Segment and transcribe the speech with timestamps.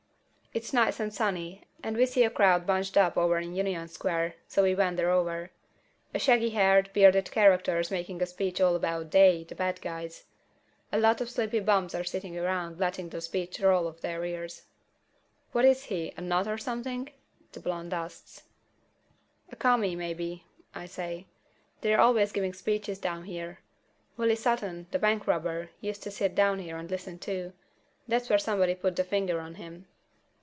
[0.53, 4.33] It's nice and sunny, and we see a crowd bunched up over in Union Square,
[4.49, 5.49] so we wander over.
[6.13, 10.25] A shaggy haired, bearded character is making a speech all about "They," the bad guys.
[10.91, 14.63] A lot of sleepy bums are sitting around letting the speech roll off their ears.
[15.53, 17.09] "What is he, a nut or something?"
[17.53, 18.43] the blonde asks.
[19.53, 20.43] "A Commie, maybe,"
[20.75, 21.27] I say.
[21.79, 23.59] "They're always giving speeches down here.
[24.17, 27.53] Willie Sutton, the bank robber, used to sit down here and listen, too.
[28.05, 29.87] That's where somebody put the finger on him."